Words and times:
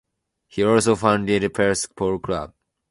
He 0.47 0.63
also 0.63 0.95
founded 0.95 1.43
the 1.43 1.49
Perth 1.51 1.95
Polo 1.95 2.17
Club. 2.17 2.55